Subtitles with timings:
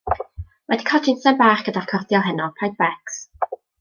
[0.71, 3.21] Wedi cael jinsen bach gyda'r cordial heno paid becs!